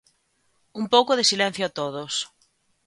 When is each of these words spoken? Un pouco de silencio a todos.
Un 0.79 0.85
pouco 0.93 1.11
de 1.15 1.27
silencio 1.31 1.63
a 1.65 1.73
todos. 1.79 2.13